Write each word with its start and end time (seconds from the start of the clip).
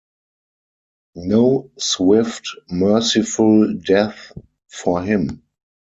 No 1.13 1.69
swift 1.77 2.49
merciful 2.71 3.71
death 3.85 4.31
for 4.67 5.03
him. 5.03 5.43